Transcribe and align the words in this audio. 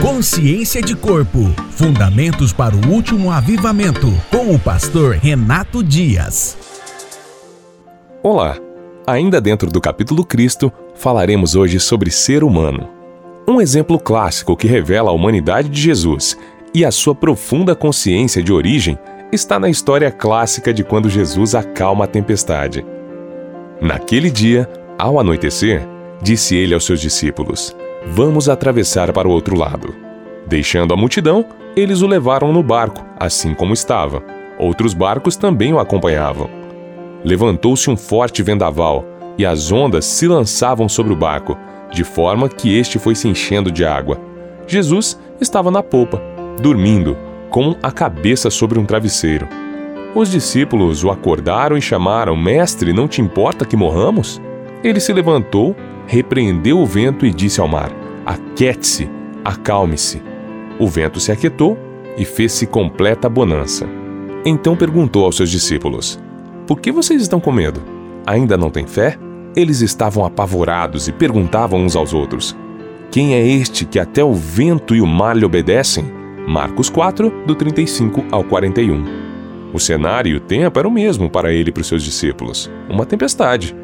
Consciência 0.00 0.80
de 0.80 0.96
Corpo 0.96 1.40
Fundamentos 1.72 2.54
para 2.54 2.74
o 2.74 2.88
Último 2.88 3.30
Avivamento, 3.30 4.06
com 4.30 4.54
o 4.54 4.58
pastor 4.58 5.16
Renato 5.16 5.84
Dias. 5.84 6.56
Olá! 8.22 8.56
Ainda 9.06 9.42
dentro 9.42 9.70
do 9.70 9.78
capítulo 9.78 10.24
Cristo, 10.24 10.72
falaremos 10.94 11.54
hoje 11.54 11.78
sobre 11.78 12.10
ser 12.10 12.42
humano. 12.42 12.88
Um 13.46 13.60
exemplo 13.60 13.98
clássico 13.98 14.56
que 14.56 14.66
revela 14.66 15.10
a 15.10 15.12
humanidade 15.12 15.68
de 15.68 15.78
Jesus 15.78 16.34
e 16.72 16.82
a 16.82 16.90
sua 16.90 17.14
profunda 17.14 17.76
consciência 17.76 18.42
de 18.42 18.54
origem 18.54 18.98
está 19.30 19.58
na 19.58 19.68
história 19.68 20.10
clássica 20.10 20.72
de 20.72 20.82
quando 20.82 21.10
Jesus 21.10 21.54
acalma 21.54 22.06
a 22.06 22.08
tempestade. 22.08 22.86
Naquele 23.82 24.30
dia, 24.30 24.66
ao 24.98 25.20
anoitecer, 25.20 25.86
disse 26.22 26.56
ele 26.56 26.72
aos 26.72 26.86
seus 26.86 27.02
discípulos: 27.02 27.76
Vamos 28.06 28.48
atravessar 28.48 29.12
para 29.12 29.28
o 29.28 29.30
outro 29.30 29.54
lado. 29.56 29.94
Deixando 30.46 30.94
a 30.94 30.96
multidão, 30.96 31.44
eles 31.76 32.00
o 32.00 32.06
levaram 32.06 32.52
no 32.52 32.62
barco, 32.62 33.04
assim 33.18 33.52
como 33.52 33.74
estava. 33.74 34.22
Outros 34.58 34.94
barcos 34.94 35.36
também 35.36 35.72
o 35.72 35.78
acompanhavam. 35.78 36.48
Levantou-se 37.22 37.90
um 37.90 37.96
forte 37.96 38.42
vendaval 38.42 39.04
e 39.36 39.44
as 39.44 39.70
ondas 39.70 40.06
se 40.06 40.26
lançavam 40.26 40.88
sobre 40.88 41.12
o 41.12 41.16
barco, 41.16 41.56
de 41.92 42.02
forma 42.02 42.48
que 42.48 42.76
este 42.76 42.98
foi 42.98 43.14
se 43.14 43.28
enchendo 43.28 43.70
de 43.70 43.84
água. 43.84 44.18
Jesus 44.66 45.20
estava 45.40 45.70
na 45.70 45.82
popa, 45.82 46.22
dormindo, 46.60 47.16
com 47.50 47.76
a 47.82 47.90
cabeça 47.90 48.48
sobre 48.48 48.78
um 48.78 48.86
travesseiro. 48.86 49.46
Os 50.14 50.30
discípulos 50.30 51.04
o 51.04 51.10
acordaram 51.10 51.76
e 51.76 51.82
chamaram: 51.82 52.36
Mestre, 52.36 52.92
não 52.92 53.06
te 53.06 53.20
importa 53.20 53.64
que 53.64 53.76
morramos? 53.76 54.40
Ele 54.82 55.00
se 55.00 55.12
levantou, 55.12 55.76
repreendeu 56.10 56.80
o 56.80 56.84
vento 56.84 57.24
e 57.24 57.32
disse 57.32 57.60
ao 57.60 57.68
mar: 57.68 57.92
Aquete-se, 58.26 59.08
acalme-se. 59.44 60.20
O 60.76 60.88
vento 60.88 61.20
se 61.20 61.30
aquietou 61.30 61.78
e 62.18 62.24
fez-se 62.24 62.66
completa 62.66 63.28
bonança. 63.28 63.88
Então 64.44 64.76
perguntou 64.76 65.24
aos 65.24 65.36
seus 65.36 65.48
discípulos: 65.48 66.18
Por 66.66 66.80
que 66.80 66.90
vocês 66.90 67.22
estão 67.22 67.38
com 67.38 67.52
medo? 67.52 67.80
Ainda 68.26 68.56
não 68.56 68.70
têm 68.70 68.88
fé? 68.88 69.16
Eles 69.54 69.82
estavam 69.82 70.24
apavorados 70.24 71.06
e 71.06 71.12
perguntavam 71.12 71.80
uns 71.80 71.94
aos 71.94 72.12
outros: 72.12 72.56
Quem 73.12 73.34
é 73.34 73.46
este 73.46 73.84
que 73.84 74.00
até 74.00 74.24
o 74.24 74.34
vento 74.34 74.96
e 74.96 75.00
o 75.00 75.06
mar 75.06 75.36
lhe 75.36 75.44
obedecem? 75.44 76.04
Marcos 76.44 76.90
4, 76.90 77.44
do 77.46 77.54
35 77.54 78.24
ao 78.32 78.42
41. 78.42 79.04
O 79.72 79.78
cenário 79.78 80.32
e 80.32 80.36
o 80.36 80.40
tempo 80.40 80.76
eram 80.80 80.90
o 80.90 80.92
mesmo 80.92 81.30
para 81.30 81.52
ele 81.52 81.68
e 81.68 81.72
para 81.72 81.82
os 81.82 81.86
seus 81.86 82.02
discípulos: 82.02 82.68
uma 82.88 83.06
tempestade 83.06 83.76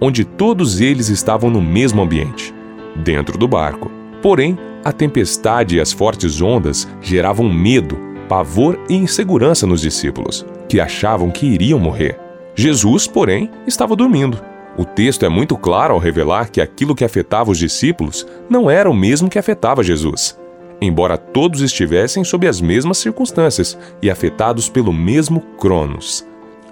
onde 0.00 0.24
todos 0.24 0.80
eles 0.80 1.08
estavam 1.08 1.50
no 1.50 1.60
mesmo 1.60 2.02
ambiente, 2.02 2.54
dentro 2.96 3.38
do 3.38 3.48
barco. 3.48 3.90
Porém, 4.22 4.58
a 4.84 4.92
tempestade 4.92 5.76
e 5.76 5.80
as 5.80 5.92
fortes 5.92 6.40
ondas 6.40 6.88
geravam 7.00 7.52
medo, 7.52 7.98
pavor 8.28 8.78
e 8.88 8.94
insegurança 8.94 9.66
nos 9.66 9.80
discípulos, 9.80 10.44
que 10.68 10.80
achavam 10.80 11.30
que 11.30 11.46
iriam 11.46 11.78
morrer. 11.78 12.18
Jesus, 12.54 13.06
porém, 13.06 13.50
estava 13.66 13.94
dormindo. 13.94 14.40
O 14.78 14.84
texto 14.84 15.24
é 15.24 15.28
muito 15.28 15.56
claro 15.56 15.94
ao 15.94 16.00
revelar 16.00 16.50
que 16.50 16.60
aquilo 16.60 16.94
que 16.94 17.04
afetava 17.04 17.50
os 17.50 17.58
discípulos 17.58 18.26
não 18.48 18.70
era 18.70 18.90
o 18.90 18.94
mesmo 18.94 19.28
que 19.28 19.38
afetava 19.38 19.82
Jesus. 19.82 20.38
Embora 20.80 21.16
todos 21.16 21.62
estivessem 21.62 22.22
sob 22.22 22.46
as 22.46 22.60
mesmas 22.60 22.98
circunstâncias 22.98 23.78
e 24.02 24.10
afetados 24.10 24.68
pelo 24.68 24.92
mesmo 24.92 25.40
Cronos, 25.58 26.26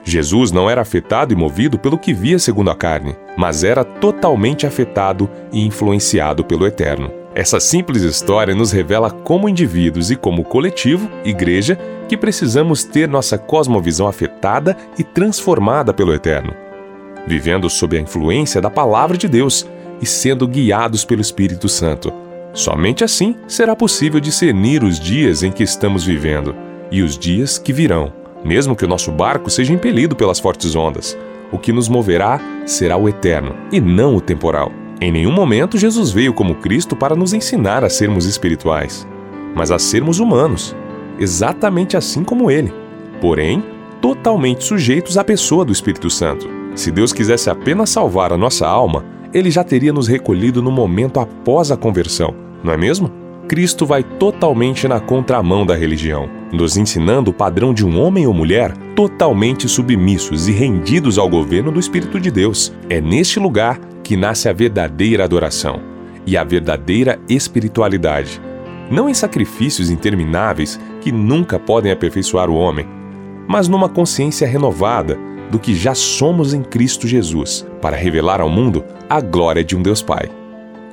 Jesus 0.04 0.52
não 0.52 0.68
era 0.68 0.82
afetado 0.82 1.32
e 1.32 1.36
movido 1.36 1.78
pelo 1.78 1.98
que 1.98 2.12
via 2.12 2.38
segundo 2.38 2.70
a 2.70 2.74
carne, 2.74 3.16
mas 3.38 3.64
era 3.64 3.82
totalmente 3.82 4.66
afetado 4.66 5.28
e 5.50 5.66
influenciado 5.66 6.44
pelo 6.44 6.66
Eterno. 6.66 7.10
Essa 7.34 7.58
simples 7.58 8.02
história 8.02 8.54
nos 8.54 8.70
revela 8.70 9.10
como 9.10 9.48
indivíduos 9.48 10.10
e 10.10 10.16
como 10.16 10.44
coletivo, 10.44 11.10
igreja, 11.24 11.78
que 12.06 12.18
precisamos 12.18 12.84
ter 12.84 13.08
nossa 13.08 13.38
cosmovisão 13.38 14.06
afetada 14.06 14.76
e 14.98 15.02
transformada 15.02 15.92
pelo 15.92 16.12
Eterno, 16.12 16.54
vivendo 17.26 17.68
sob 17.70 17.96
a 17.96 18.00
influência 18.00 18.60
da 18.60 18.70
palavra 18.70 19.16
de 19.16 19.26
Deus 19.26 19.66
e 20.02 20.06
sendo 20.06 20.46
guiados 20.46 21.04
pelo 21.04 21.22
Espírito 21.22 21.68
Santo. 21.68 22.12
Somente 22.52 23.02
assim 23.02 23.34
será 23.48 23.74
possível 23.74 24.20
discernir 24.20 24.84
os 24.84 25.00
dias 25.00 25.42
em 25.42 25.50
que 25.50 25.62
estamos 25.62 26.04
vivendo 26.04 26.54
e 26.90 27.02
os 27.02 27.18
dias 27.18 27.58
que 27.58 27.72
virão 27.72 28.23
mesmo 28.44 28.76
que 28.76 28.84
o 28.84 28.88
nosso 28.88 29.10
barco 29.10 29.50
seja 29.50 29.72
impelido 29.72 30.14
pelas 30.14 30.38
fortes 30.38 30.76
ondas. 30.76 31.16
O 31.50 31.58
que 31.58 31.72
nos 31.72 31.88
moverá 31.88 32.40
será 32.66 32.96
o 32.96 33.08
eterno 33.08 33.54
e 33.72 33.80
não 33.80 34.16
o 34.16 34.20
temporal. 34.20 34.70
Em 35.00 35.10
nenhum 35.10 35.32
momento 35.32 35.78
Jesus 35.78 36.10
veio 36.10 36.34
como 36.34 36.56
Cristo 36.56 36.94
para 36.94 37.16
nos 37.16 37.32
ensinar 37.32 37.84
a 37.84 37.90
sermos 37.90 38.26
espirituais, 38.26 39.06
mas 39.54 39.70
a 39.70 39.78
sermos 39.78 40.20
humanos, 40.20 40.74
exatamente 41.18 41.96
assim 41.96 42.22
como 42.22 42.50
ele, 42.50 42.72
porém 43.20 43.62
totalmente 44.00 44.64
sujeitos 44.64 45.16
à 45.16 45.24
pessoa 45.24 45.64
do 45.64 45.72
Espírito 45.72 46.10
Santo. 46.10 46.48
Se 46.74 46.90
Deus 46.90 47.12
quisesse 47.12 47.48
apenas 47.48 47.90
salvar 47.90 48.32
a 48.32 48.38
nossa 48.38 48.66
alma, 48.66 49.04
ele 49.32 49.50
já 49.50 49.64
teria 49.64 49.92
nos 49.92 50.06
recolhido 50.06 50.62
no 50.62 50.70
momento 50.70 51.18
após 51.18 51.70
a 51.70 51.76
conversão, 51.76 52.34
não 52.62 52.72
é 52.72 52.76
mesmo? 52.76 53.23
Cristo 53.48 53.84
vai 53.84 54.02
totalmente 54.02 54.88
na 54.88 55.00
contramão 55.00 55.66
da 55.66 55.74
religião, 55.74 56.28
nos 56.52 56.76
ensinando 56.76 57.30
o 57.30 57.34
padrão 57.34 57.74
de 57.74 57.84
um 57.84 58.00
homem 58.00 58.26
ou 58.26 58.32
mulher 58.32 58.72
totalmente 58.96 59.68
submissos 59.68 60.48
e 60.48 60.52
rendidos 60.52 61.18
ao 61.18 61.28
governo 61.28 61.70
do 61.70 61.78
Espírito 61.78 62.18
de 62.18 62.30
Deus. 62.30 62.72
É 62.88 63.00
neste 63.00 63.38
lugar 63.38 63.78
que 64.02 64.16
nasce 64.16 64.48
a 64.48 64.52
verdadeira 64.52 65.24
adoração 65.24 65.80
e 66.26 66.36
a 66.36 66.44
verdadeira 66.44 67.18
espiritualidade. 67.28 68.40
Não 68.90 69.08
em 69.08 69.14
sacrifícios 69.14 69.90
intermináveis 69.90 70.80
que 71.00 71.12
nunca 71.12 71.58
podem 71.58 71.92
aperfeiçoar 71.92 72.48
o 72.48 72.56
homem, 72.56 72.86
mas 73.46 73.68
numa 73.68 73.88
consciência 73.88 74.46
renovada 74.46 75.18
do 75.50 75.58
que 75.58 75.74
já 75.74 75.94
somos 75.94 76.54
em 76.54 76.62
Cristo 76.62 77.06
Jesus, 77.06 77.66
para 77.80 77.96
revelar 77.96 78.40
ao 78.40 78.48
mundo 78.48 78.82
a 79.08 79.20
glória 79.20 79.62
de 79.62 79.76
um 79.76 79.82
Deus 79.82 80.00
Pai. 80.00 80.43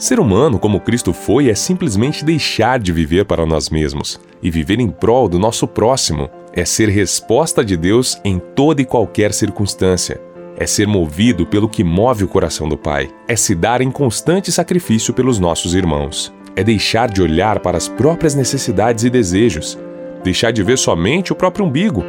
Ser 0.02 0.20
humano 0.20 0.58
como 0.58 0.80
Cristo 0.80 1.14
foi 1.14 1.48
é 1.48 1.54
simplesmente 1.54 2.26
deixar 2.26 2.80
de 2.80 2.92
viver 2.92 3.24
para 3.24 3.46
nós 3.46 3.70
mesmos 3.70 4.20
e 4.42 4.50
viver 4.50 4.80
em 4.80 4.90
prol 4.90 5.30
do 5.30 5.38
nosso 5.38 5.68
próximo. 5.68 6.28
É 6.52 6.66
ser 6.66 6.90
resposta 6.90 7.64
de 7.64 7.78
Deus 7.78 8.20
em 8.26 8.40
toda 8.40 8.82
e 8.82 8.86
qualquer 8.86 9.32
circunstância. 9.32 10.20
É 10.58 10.66
ser 10.66 10.88
movido 10.88 11.46
pelo 11.46 11.70
que 11.70 11.84
move 11.84 12.24
o 12.24 12.28
coração 12.28 12.68
do 12.68 12.76
Pai. 12.76 13.12
É 13.28 13.36
se 13.36 13.54
dar 13.54 13.80
em 13.80 13.92
constante 13.92 14.52
sacrifício 14.52 15.14
pelos 15.14 15.38
nossos 15.38 15.76
irmãos. 15.76 16.34
É 16.56 16.64
deixar 16.64 17.08
de 17.08 17.22
olhar 17.22 17.60
para 17.60 17.78
as 17.78 17.88
próprias 17.88 18.34
necessidades 18.34 19.04
e 19.04 19.10
desejos. 19.12 19.78
Deixar 20.24 20.50
de 20.50 20.64
ver 20.64 20.80
somente 20.80 21.32
o 21.32 21.36
próprio 21.36 21.64
umbigo, 21.64 22.04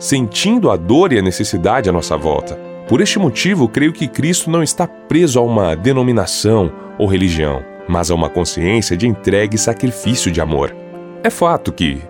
sentindo 0.00 0.68
a 0.68 0.76
dor 0.76 1.12
e 1.12 1.18
a 1.20 1.22
necessidade 1.22 1.88
à 1.88 1.92
nossa 1.92 2.16
volta. 2.16 2.69
Por 2.90 3.00
este 3.00 3.20
motivo, 3.20 3.68
creio 3.68 3.92
que 3.92 4.08
Cristo 4.08 4.50
não 4.50 4.64
está 4.64 4.84
preso 4.84 5.38
a 5.38 5.42
uma 5.42 5.76
denominação 5.76 6.72
ou 6.98 7.06
religião, 7.06 7.62
mas 7.88 8.10
a 8.10 8.16
uma 8.16 8.28
consciência 8.28 8.96
de 8.96 9.06
entrega 9.06 9.54
e 9.54 9.58
sacrifício 9.58 10.28
de 10.28 10.40
amor. 10.40 10.74
É 11.22 11.30
fato 11.30 11.70
que, 11.70 12.02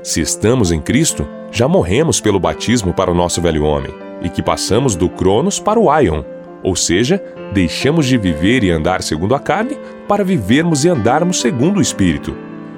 se 0.00 0.20
estamos 0.20 0.70
em 0.70 0.80
Cristo, 0.80 1.26
já 1.50 1.66
morremos 1.66 2.20
pelo 2.20 2.38
batismo 2.38 2.94
para 2.94 3.10
o 3.10 3.14
nosso 3.14 3.42
velho 3.42 3.64
homem 3.64 3.92
e 4.22 4.28
que 4.28 4.40
passamos 4.40 4.94
do 4.94 5.08
Cronos 5.08 5.58
para 5.58 5.80
o 5.80 5.90
Aion, 5.90 6.22
ou 6.62 6.76
seja, 6.76 7.20
deixamos 7.52 8.06
de 8.06 8.16
viver 8.16 8.62
e 8.62 8.70
andar 8.70 9.02
segundo 9.02 9.34
a 9.34 9.40
carne 9.40 9.76
para 10.06 10.22
vivermos 10.22 10.84
e 10.84 10.88
andarmos 10.88 11.40
segundo 11.40 11.78
o 11.78 11.82
Espírito, 11.82 12.36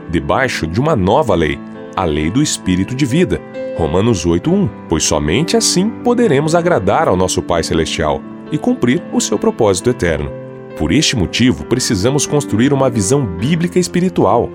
debaixo 0.09 0.67
de 0.67 0.81
uma 0.81 0.97
nova 0.97 1.35
lei, 1.35 1.61
a 1.95 2.07
lei 2.07 2.31
do 2.31 2.43
Espírito 2.43 2.95
de 2.95 3.05
vida. 3.05 3.39
Romanos 3.81 4.27
8:1. 4.27 4.69
Pois 4.91 5.05
somente 5.05 5.57
assim 5.57 5.89
poderemos 5.89 6.55
agradar 6.55 7.09
ao 7.09 7.17
nosso 7.17 7.41
Pai 7.41 7.63
celestial 7.63 8.21
e 8.53 8.59
cumprir 8.59 9.03
o 9.11 9.19
seu 9.23 9.39
propósito 9.39 9.89
eterno. 9.89 10.31
Por 10.77 10.93
este 10.93 11.17
motivo, 11.17 11.65
precisamos 11.65 12.27
construir 12.27 12.75
uma 12.75 12.91
visão 12.91 13.25
bíblica 13.25 13.79
espiritual, 13.79 14.51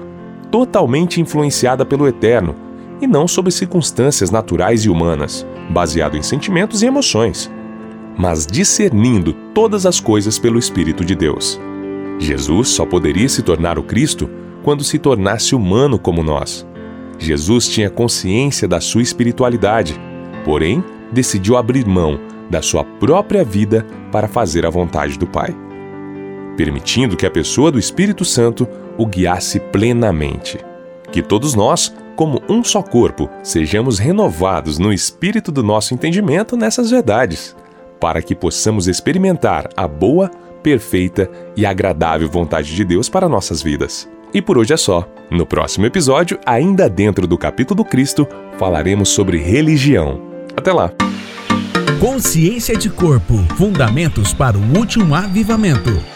totalmente 0.52 1.20
influenciada 1.20 1.84
pelo 1.84 2.08
Eterno, 2.08 2.56
e 3.02 3.08
não 3.08 3.28
sob 3.28 3.52
circunstâncias 3.52 4.30
naturais 4.30 4.86
e 4.86 4.90
humanas, 4.90 5.46
baseado 5.72 6.16
em 6.16 6.22
sentimentos 6.22 6.84
e 6.84 6.86
emoções, 6.86 7.52
mas 8.18 8.46
discernindo 8.46 9.34
todas 9.54 9.88
as 9.88 10.00
coisas 10.00 10.38
pelo 10.38 10.60
Espírito 10.60 11.04
de 11.04 11.16
Deus. 11.16 11.60
Jesus 12.20 12.70
só 12.70 12.86
poderia 12.86 13.28
se 13.28 13.42
tornar 13.42 13.80
o 13.80 13.84
Cristo 13.84 14.30
quando 14.64 14.84
se 14.84 15.00
tornasse 15.00 15.56
humano 15.56 15.98
como 15.98 16.24
nós. 16.24 16.66
Jesus 17.18 17.68
tinha 17.68 17.90
consciência 17.90 18.68
da 18.68 18.80
sua 18.80 19.02
espiritualidade, 19.02 20.00
porém 20.44 20.84
decidiu 21.12 21.58
abrir 21.58 21.86
mão 21.86 22.20
da 22.50 22.62
sua 22.62 22.84
própria 22.84 23.44
vida 23.44 23.86
para 24.12 24.28
fazer 24.28 24.66
a 24.66 24.70
vontade 24.70 25.18
do 25.18 25.26
Pai 25.26 25.56
permitindo 26.56 27.16
que 27.16 27.26
a 27.26 27.32
pessoa 27.32 27.72
do 27.72 27.80
Espírito 27.80 28.26
Santo 28.26 28.68
o 28.98 29.06
guiasse 29.06 29.60
plenamente. 29.60 30.58
Que 31.12 31.22
todos 31.22 31.54
nós, 31.54 31.94
como 32.16 32.42
um 32.50 32.64
só 32.64 32.82
corpo, 32.82 33.30
sejamos 33.44 34.00
renovados 34.00 34.80
no 34.80 34.92
espírito 34.92 35.52
do 35.52 35.62
nosso 35.62 35.94
entendimento 35.94 36.58
nessas 36.58 36.90
verdades, 36.90 37.56
para 38.00 38.22
que 38.22 38.36
possamos 38.36 38.88
experimentar 38.88 39.70
a 39.76 39.88
boa, 39.88 40.32
perfeita 40.64 41.30
e 41.56 41.66
agradável 41.66 42.30
vontade 42.30 42.76
de 42.76 42.84
Deus 42.84 43.08
para 43.10 43.30
nossas 43.30 43.62
vidas. 43.62 44.10
E 44.36 44.42
por 44.42 44.58
hoje 44.58 44.74
é 44.74 44.78
só. 44.78 45.08
No 45.32 45.46
próximo 45.46 45.86
episódio, 45.86 46.38
ainda 46.46 46.90
dentro 46.90 47.26
do 47.26 47.38
capítulo 47.38 47.86
Cristo, 47.86 48.28
falaremos 48.58 49.08
sobre 49.08 49.38
religião. 49.38 50.22
Até 50.58 50.74
lá! 50.74 50.92
Consciência 52.02 52.76
de 52.76 52.90
Corpo 52.90 53.36
Fundamentos 53.56 54.34
para 54.34 54.58
o 54.58 54.78
Último 54.78 55.16
Avivamento. 55.16 56.15